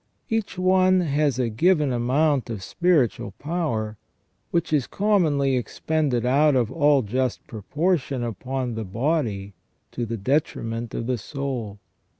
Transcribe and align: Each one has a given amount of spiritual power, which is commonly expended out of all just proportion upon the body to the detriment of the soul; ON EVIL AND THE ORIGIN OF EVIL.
Each 0.31 0.57
one 0.57 1.01
has 1.01 1.37
a 1.37 1.47
given 1.51 1.93
amount 1.93 2.49
of 2.49 2.63
spiritual 2.63 3.35
power, 3.37 3.99
which 4.49 4.73
is 4.73 4.87
commonly 4.87 5.55
expended 5.55 6.25
out 6.25 6.55
of 6.55 6.71
all 6.71 7.03
just 7.03 7.45
proportion 7.45 8.23
upon 8.23 8.73
the 8.73 8.83
body 8.83 9.53
to 9.91 10.07
the 10.07 10.17
detriment 10.17 10.95
of 10.95 11.05
the 11.05 11.19
soul; 11.19 11.43
ON 11.45 11.53
EVIL 11.53 11.53
AND 11.53 11.53
THE 11.53 11.77
ORIGIN 11.77 11.81
OF 11.81 11.89
EVIL. 11.91 12.09